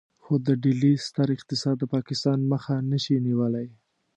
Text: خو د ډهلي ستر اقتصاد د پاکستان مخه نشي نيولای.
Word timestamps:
خو 0.23 0.33
د 0.45 0.47
ډهلي 0.63 0.93
ستر 1.07 1.27
اقتصاد 1.37 1.75
د 1.79 1.83
پاکستان 1.95 2.39
مخه 2.51 2.75
نشي 2.91 3.15
نيولای. 3.27 3.67